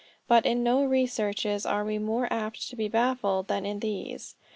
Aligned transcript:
But 0.27 0.47
in 0.47 0.63
no 0.63 0.83
researches 0.83 1.63
are 1.63 1.85
we 1.85 1.99
more 1.99 2.27
apt 2.33 2.67
to 2.71 2.75
be 2.75 2.87
baffled 2.87 3.47
than 3.49 3.67
in 3.67 3.81
these. 3.81 4.35